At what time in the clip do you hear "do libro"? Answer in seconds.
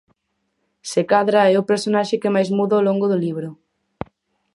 3.11-3.49